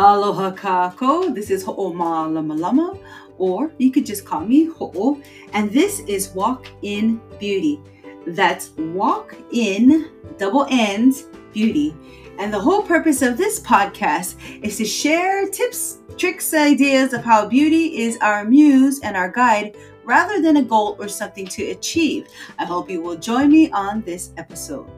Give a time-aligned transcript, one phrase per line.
[0.00, 1.34] Aloha kakou.
[1.34, 2.98] This is Ho'oma
[3.36, 5.20] or you could just call me Ho'o.
[5.52, 7.78] And this is Walk in Beauty.
[8.26, 11.94] That's Walk in double ends beauty.
[12.38, 17.46] And the whole purpose of this podcast is to share tips, tricks, ideas of how
[17.46, 22.26] beauty is our muse and our guide rather than a goal or something to achieve.
[22.58, 24.90] I hope you will join me on this episode.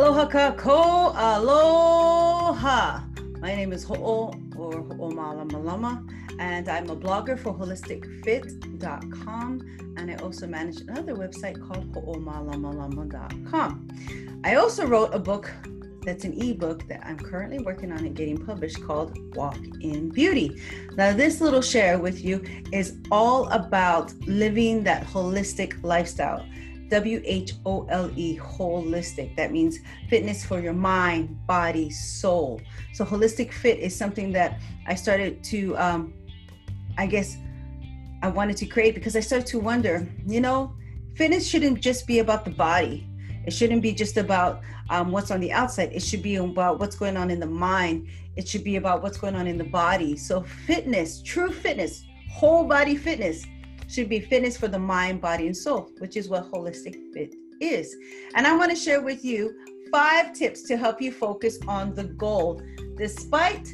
[0.00, 3.04] Aloha kakou, aloha.
[3.38, 6.02] My name is Ho'o or Ho'oma Lama
[6.38, 9.60] and I'm a blogger for holisticfit.com
[9.98, 13.88] and I also manage another website called ho'omalama.com.
[14.42, 15.52] I also wrote a book
[16.02, 20.58] that's an ebook that I'm currently working on and getting published called Walk in Beauty.
[20.96, 22.42] Now, this little share with you
[22.72, 26.42] is all about living that holistic lifestyle.
[26.90, 29.36] W H O L E, holistic.
[29.36, 32.60] That means fitness for your mind, body, soul.
[32.92, 36.12] So, holistic fit is something that I started to, um,
[36.98, 37.36] I guess,
[38.22, 40.74] I wanted to create because I started to wonder, you know,
[41.14, 43.06] fitness shouldn't just be about the body.
[43.46, 45.90] It shouldn't be just about um, what's on the outside.
[45.92, 48.08] It should be about what's going on in the mind.
[48.36, 50.16] It should be about what's going on in the body.
[50.16, 53.46] So, fitness, true fitness, whole body fitness,
[53.90, 57.96] should be fitness for the mind, body, and soul, which is what holistic fit is.
[58.34, 59.54] And I want to share with you
[59.90, 62.62] five tips to help you focus on the goal
[62.96, 63.68] despite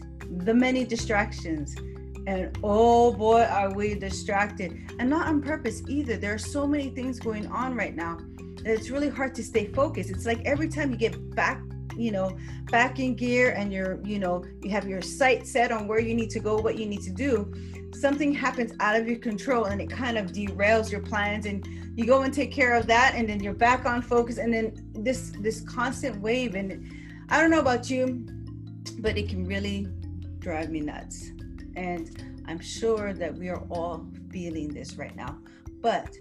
[0.45, 1.77] the many distractions.
[2.27, 4.77] And oh boy, are we distracted.
[4.99, 6.17] And not on purpose either.
[6.17, 8.19] There are so many things going on right now
[8.65, 10.11] that it's really hard to stay focused.
[10.11, 11.63] It's like every time you get back
[11.97, 12.37] you know
[12.71, 16.15] back in gear and you're you know you have your sight set on where you
[16.15, 17.53] need to go what you need to do
[17.95, 21.67] something happens out of your control and it kind of derails your plans and
[21.97, 24.73] you go and take care of that and then you're back on focus and then
[24.95, 26.93] this this constant wave and
[27.31, 28.27] i don't know about you
[29.01, 29.87] but it can really
[30.39, 31.31] drive me nuts.
[31.77, 35.39] And i'm sure that we are all feeling this right now
[35.81, 36.15] but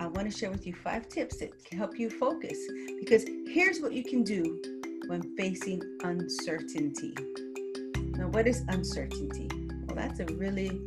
[0.00, 2.58] i want to share with you five tips that can help you focus
[2.98, 4.77] because here's what you can do
[5.08, 7.14] when facing uncertainty
[8.16, 9.48] now what is uncertainty
[9.86, 10.80] well that's a really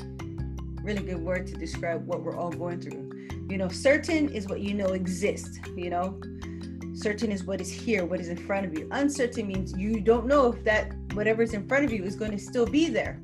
[0.84, 3.10] really good word to describe what we're all going through.
[3.50, 6.20] You know, certain is what you know exists, you know.
[6.94, 8.88] Certain is what is here, what is in front of you.
[8.92, 12.38] Uncertain means you don't know if that whatever's in front of you is going to
[12.38, 13.20] still be there.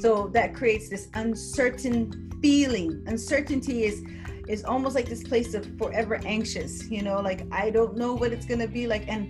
[0.00, 3.02] So that creates this uncertain feeling.
[3.06, 4.02] Uncertainty is
[4.48, 8.32] is almost like this place of forever anxious, you know, like I don't know what
[8.32, 9.28] it's going to be like and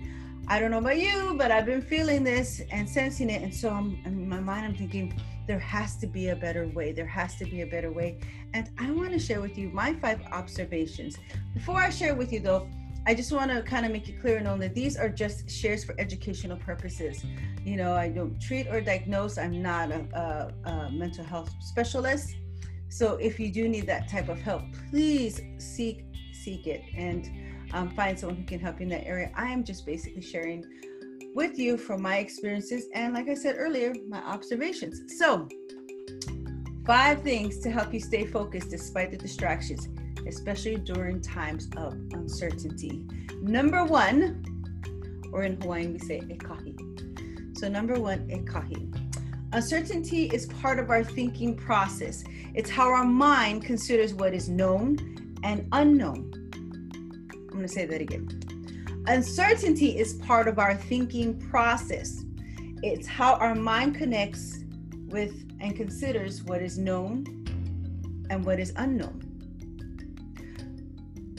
[0.49, 3.69] I don't know about you, but I've been feeling this and sensing it and so
[3.69, 5.13] I'm in my mind I'm thinking
[5.47, 6.91] there has to be a better way.
[6.91, 8.19] There has to be a better way.
[8.53, 11.17] And I want to share with you my five observations.
[11.53, 12.69] Before I share with you, though,
[13.05, 15.49] I just want to kind of make it clear and know that these are just
[15.49, 17.23] shares for educational purposes.
[17.63, 19.37] You know, I don't treat or diagnose.
[19.37, 22.35] I'm not a, a, a mental health specialist.
[22.89, 26.03] So if you do need that type of help, please seek
[26.33, 27.29] seek it and
[27.73, 29.31] um, find someone who can help you in that area.
[29.35, 30.65] I am just basically sharing
[31.35, 35.17] with you from my experiences and, like I said earlier, my observations.
[35.17, 35.47] So,
[36.85, 39.87] five things to help you stay focused despite the distractions,
[40.25, 43.05] especially during times of uncertainty.
[43.41, 44.43] Number one,
[45.31, 47.57] or in Hawaiian, we say ekahi.
[47.57, 48.93] So, number one, ekahi.
[49.53, 52.23] Uncertainty is part of our thinking process.
[52.53, 56.36] It's how our mind considers what is known and unknown.
[57.57, 59.03] I'm going to say that again.
[59.07, 62.23] Uncertainty is part of our thinking process.
[62.83, 64.59] It's how our mind connects
[65.07, 67.25] with and considers what is known
[68.29, 69.23] and what is unknown.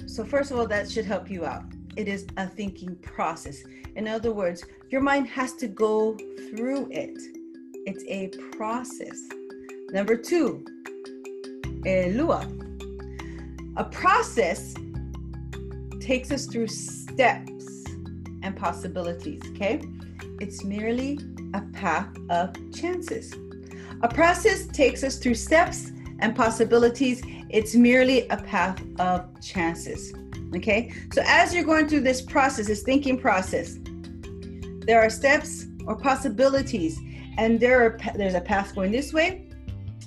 [0.08, 1.66] So, first of all, that should help you out.
[1.94, 3.62] It is a thinking process.
[3.94, 6.16] In other words, your mind has to go
[6.50, 7.16] through it,
[7.86, 9.20] it's a process.
[9.92, 10.64] Number two,
[11.86, 12.44] eh, lua.
[13.76, 14.74] A process
[16.08, 17.84] takes us through steps
[18.42, 19.82] and possibilities, okay?
[20.40, 21.18] It's merely
[21.52, 23.34] a path of chances.
[24.02, 27.20] A process takes us through steps and possibilities.
[27.50, 30.14] It's merely a path of chances.
[30.56, 30.94] Okay?
[31.12, 33.76] So as you're going through this process, this thinking process,
[34.86, 36.98] there are steps or possibilities,
[37.36, 39.46] and there are there's a path going this way.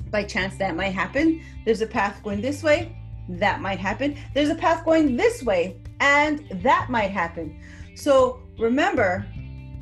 [0.09, 1.43] By chance that might happen.
[1.63, 2.97] There's a path going this way.
[3.29, 4.17] That might happen.
[4.33, 7.61] There's a path going this way, and that might happen.
[7.95, 9.25] So remember,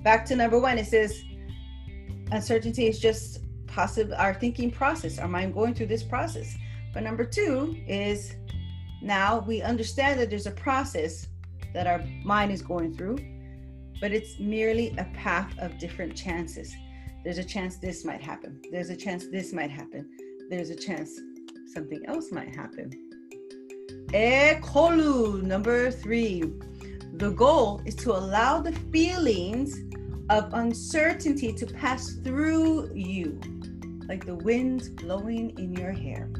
[0.03, 1.23] back to number one, it says
[2.31, 6.55] uncertainty is just possible our thinking process, our mind going through this process.
[6.93, 8.35] But number two is
[9.01, 11.27] Now we understand that there's a process
[11.73, 13.17] that our mind is going through,
[14.01, 16.73] but it's merely a path of different chances.
[17.23, 18.61] There's a chance this might happen.
[18.71, 20.09] There's a chance this might happen.
[20.49, 21.17] There's a chance
[21.73, 23.08] something else might happen.
[24.13, 26.41] Ekolu, number three.
[27.13, 29.77] The goal is to allow the feelings
[30.31, 33.39] of uncertainty to pass through you,
[34.07, 36.31] like the wind blowing in your hair.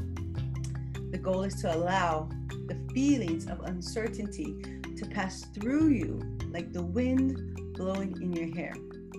[1.12, 4.56] The goal is to allow the feelings of uncertainty
[4.96, 6.20] to pass through you,
[6.50, 8.74] like the wind blowing in your hair.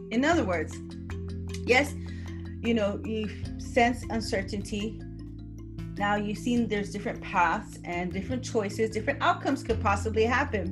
[0.09, 0.77] In other words,
[1.65, 1.95] yes,
[2.61, 4.99] you know, you sense uncertainty.
[6.01, 10.65] Now you've seen there's different paths and different choices, different outcomes could possibly happen.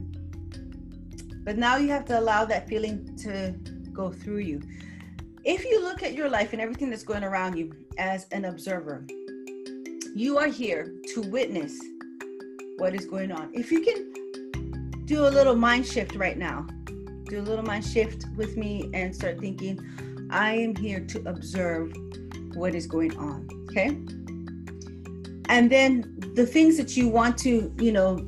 [1.45, 3.53] But now you have to allow that feeling to
[3.93, 4.59] go through you.
[5.43, 9.05] If you look at your life and everything that's going around you as an observer,
[10.15, 11.79] you are here to witness
[12.79, 13.51] what is going on.
[13.53, 16.65] If you can do a little mind shift right now,
[17.25, 19.79] do a little mind shift with me and start thinking,
[20.31, 21.93] I am here to observe
[22.55, 23.47] what is going on.
[23.69, 23.95] Okay.
[25.49, 28.25] And then the things that you want to, you know,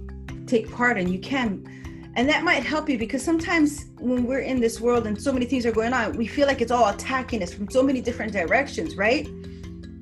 [0.48, 2.12] take part in, you can.
[2.16, 5.46] And that might help you because sometimes when we're in this world and so many
[5.46, 8.34] things are going on, we feel like it's all attacking us from so many different
[8.34, 9.28] directions, right?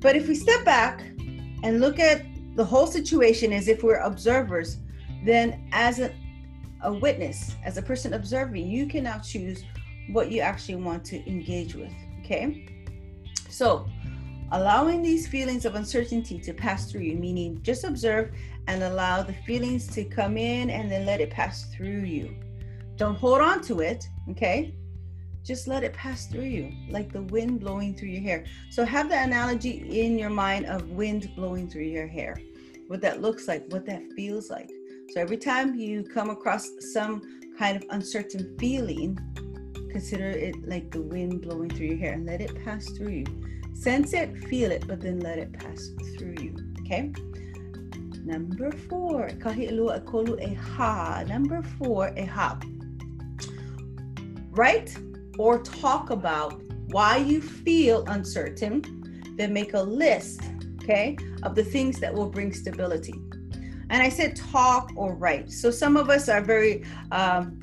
[0.00, 1.02] But if we step back
[1.62, 2.24] and look at
[2.56, 4.78] the whole situation as if we're observers,
[5.24, 6.12] then as a,
[6.82, 9.62] a witness, as a person observing, you can now choose
[10.10, 11.92] what you actually want to engage with.
[12.20, 12.66] Okay.
[13.50, 13.86] So,
[14.52, 18.32] allowing these feelings of uncertainty to pass through you, meaning just observe
[18.66, 22.34] and allow the feelings to come in and then let it pass through you.
[22.96, 24.06] Don't hold on to it.
[24.30, 24.74] Okay.
[25.42, 28.44] Just let it pass through you like the wind blowing through your hair.
[28.70, 32.38] So, have the analogy in your mind of wind blowing through your hair,
[32.88, 34.70] what that looks like, what that feels like.
[35.12, 37.22] So, every time you come across some
[37.58, 39.18] kind of uncertain feeling,
[39.90, 43.49] Consider it like the wind blowing through your hair and let it pass through you.
[43.80, 45.88] Sense it, feel it, but then let it pass
[46.18, 46.54] through you.
[46.80, 47.14] Okay?
[48.26, 49.30] Number four.
[51.26, 52.14] Number four,
[54.50, 54.98] Write
[55.38, 60.42] or talk about why you feel uncertain, then make a list,
[60.82, 63.14] okay, of the things that will bring stability.
[63.88, 65.50] And I said talk or write.
[65.50, 67.58] So some of us are very um,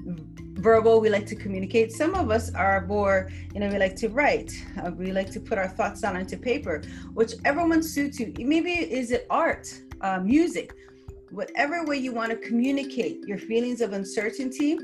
[0.57, 1.91] verbal we like to communicate.
[1.91, 4.51] Some of us are more you know we like to write.
[4.83, 6.81] Uh, we like to put our thoughts down onto paper.
[7.13, 9.67] Whichever one suits you maybe is it art
[10.01, 10.73] uh, music
[11.29, 14.77] whatever way you want to communicate your feelings of uncertainty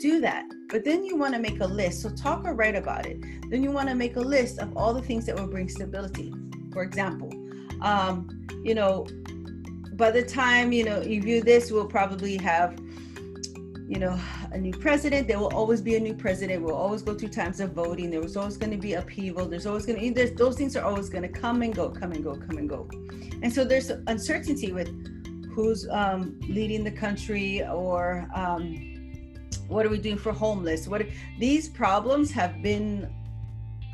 [0.00, 0.44] do that.
[0.68, 3.18] But then you want to make a list so talk or write about it.
[3.50, 6.32] Then you want to make a list of all the things that will bring stability.
[6.72, 7.30] For example
[7.84, 9.06] um, you know
[9.92, 12.76] by the time you know you view this we'll probably have
[13.86, 14.18] you know,
[14.52, 15.28] a new president.
[15.28, 16.62] There will always be a new president.
[16.62, 18.10] We'll always go through times of voting.
[18.10, 19.46] There was always going to be upheaval.
[19.46, 22.12] There's always going to, there's, those things are always going to come and go, come
[22.12, 22.88] and go, come and go.
[23.42, 24.88] And so there's uncertainty with
[25.54, 28.94] who's um, leading the country or um,
[29.68, 30.88] what are we doing for homeless?
[30.88, 31.06] What
[31.38, 33.12] these problems have been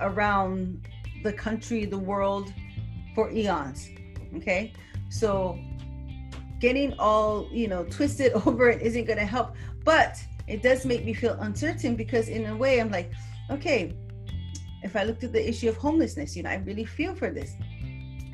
[0.00, 0.87] around
[1.22, 2.52] the country, the world
[3.14, 3.88] for eons.
[4.37, 4.73] Okay,
[5.09, 5.59] so
[6.61, 9.55] getting all you know twisted over it isn't going to help.
[9.85, 13.12] But it does make me feel uncertain because in a way i'm like
[13.50, 13.95] okay
[14.83, 17.55] if i looked at the issue of homelessness you know i really feel for this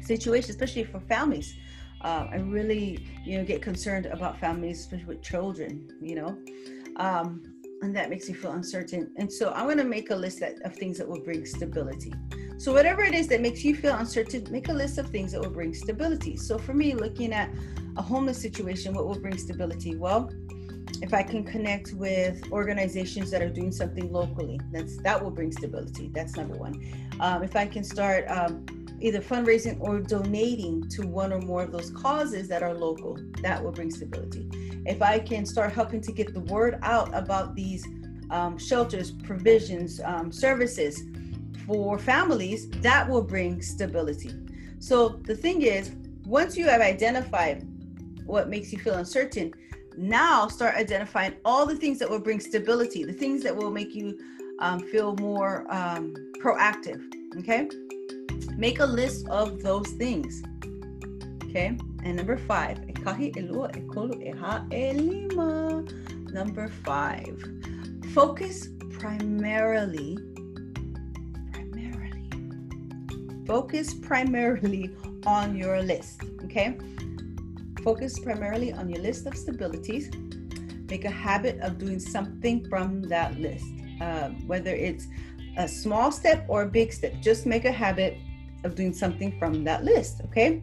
[0.01, 1.57] situation especially for families.
[2.03, 6.39] Uh, i really you know get concerned about families especially with children you know?
[6.97, 7.43] Um,
[7.83, 9.13] and that makes me feel uncertain.
[9.17, 12.13] And so i'm going to make a list that, of things that will bring stability
[12.59, 15.41] so whatever it is that makes you feel uncertain make a list of things that
[15.41, 17.51] will bring stability so for me looking at
[17.97, 20.31] a homeless situation what will bring stability well
[21.03, 25.53] if I can connect with organizations that are doing something locally, that's that will bring
[25.53, 26.11] stability.
[26.15, 26.83] That's number one.
[27.21, 28.65] Um, if I can start um,
[29.01, 33.63] either fundraising or donating to one or more of those causes that are local, that
[33.63, 34.49] will bring stability.
[34.87, 37.87] If I can start helping to get the word out about these
[38.31, 41.03] um, shelters, provisions, um, services
[41.67, 44.31] for families, that will bring stability.
[44.79, 45.91] So the thing is,
[46.25, 47.67] once you have identified
[48.25, 49.53] what makes you feel uncertain,
[49.97, 53.95] now start identifying all the things that will bring stability, the things that will make
[53.95, 54.19] you
[54.59, 57.03] um, feel more um, proactive.
[57.39, 57.69] Okay.
[58.57, 60.43] Make a list of those things.
[61.45, 61.77] Okay.
[62.05, 62.79] And number five,
[66.33, 67.45] number five,
[68.13, 70.36] focus primarily, primarily,
[73.47, 74.91] focus primarily
[75.25, 76.23] on your list.
[76.45, 76.79] Okay
[77.87, 80.07] focus primarily on your list of stabilities.
[80.91, 85.07] Make a habit of doing something from that list, uh, whether it's
[85.57, 87.13] a small step or a big step.
[87.21, 88.19] Just make a habit
[88.65, 90.63] of doing something from that list, okay?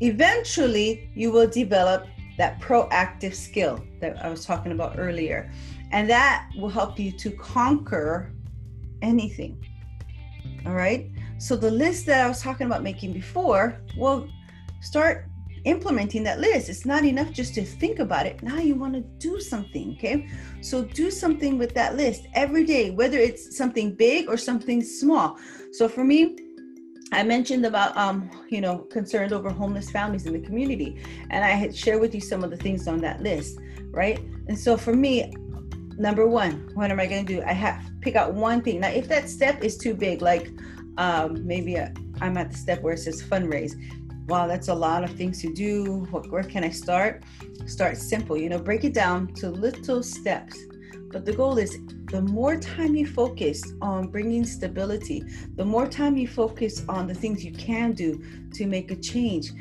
[0.00, 2.06] Eventually, you will develop
[2.38, 5.52] that proactive skill that I was talking about earlier.
[5.90, 8.32] And that will help you to conquer
[9.02, 9.62] anything.
[10.64, 11.11] All right.
[11.42, 14.28] So the list that I was talking about making before, well,
[14.80, 15.26] start
[15.64, 16.68] implementing that list.
[16.68, 18.44] It's not enough just to think about it.
[18.44, 19.96] Now you want to do something.
[19.98, 20.28] Okay.
[20.60, 25.36] So do something with that list every day, whether it's something big or something small.
[25.72, 26.36] So for me,
[27.10, 31.02] I mentioned about um, you know, concerned over homeless families in the community.
[31.30, 33.58] And I had shared with you some of the things on that list,
[33.90, 34.20] right?
[34.46, 35.34] And so for me,
[35.98, 37.42] number one, what am I gonna do?
[37.42, 38.78] I have pick out one thing.
[38.78, 40.52] Now, if that step is too big, like
[40.98, 43.74] um, maybe i am at the step where it says fundraise.
[44.28, 46.06] Wow, that's a lot of things to do.
[46.10, 47.24] What, where can I start?
[47.66, 50.56] Start simple, you know, break it down to little steps.
[51.10, 55.24] But the goal is the more time you focus on bringing stability,
[55.56, 58.22] the more time you focus on the things you can do
[58.54, 59.52] to make a change,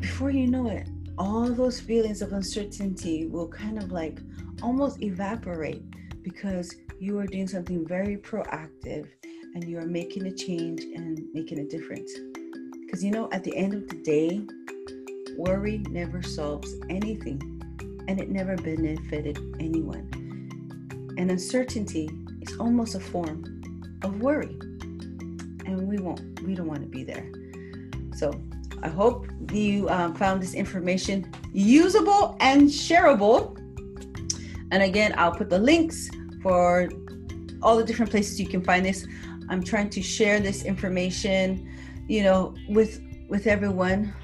[0.00, 4.18] before you know it, all those feelings of uncertainty will kind of like
[4.62, 5.82] almost evaporate
[6.22, 9.08] because you are doing something very proactive
[9.54, 12.12] and you are making a change and making a difference.
[12.80, 14.42] Because you know, at the end of the day,
[15.36, 17.40] worry never solves anything
[18.08, 20.08] and it never benefited anyone.
[21.16, 22.10] And uncertainty
[22.42, 23.62] is almost a form
[24.02, 24.56] of worry.
[25.66, 27.30] And we won't, we don't want to be there.
[28.16, 28.32] So
[28.82, 33.56] I hope you um, found this information usable and shareable.
[34.70, 36.10] And again, I'll put the links
[36.42, 36.90] for
[37.62, 39.06] all the different places you can find this.
[39.48, 41.70] I'm trying to share this information,
[42.08, 44.14] you know, with with everyone.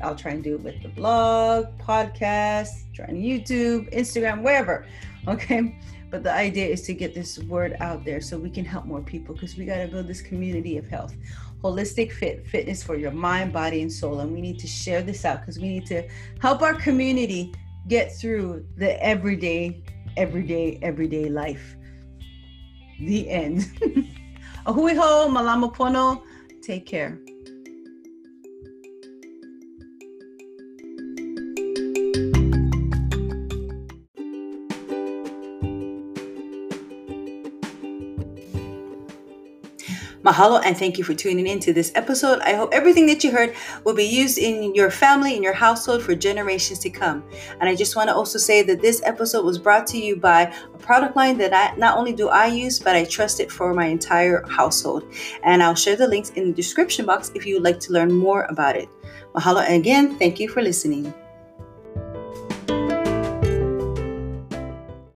[0.00, 4.86] I'll try and do it with the blog, podcast, trying YouTube, Instagram, wherever.
[5.26, 5.78] Okay.
[6.10, 9.02] But the idea is to get this word out there so we can help more
[9.02, 11.14] people because we got to build this community of health.
[11.62, 14.20] Holistic fit, fitness for your mind, body, and soul.
[14.20, 16.08] And we need to share this out because we need to
[16.40, 17.52] help our community
[17.88, 19.82] get through the everyday,
[20.16, 21.76] everyday, everyday life.
[23.00, 23.66] The end.
[24.66, 26.22] Ahui ho, malama pono.
[26.62, 27.20] Take care.
[40.28, 42.40] Mahalo and thank you for tuning in to this episode.
[42.40, 43.54] I hope everything that you heard
[43.84, 47.24] will be used in your family, in your household for generations to come.
[47.60, 50.52] And I just want to also say that this episode was brought to you by
[50.74, 53.72] a product line that I not only do I use, but I trust it for
[53.72, 55.10] my entire household.
[55.44, 58.12] And I'll share the links in the description box if you would like to learn
[58.12, 58.90] more about it.
[59.34, 61.14] Mahalo and again, thank you for listening.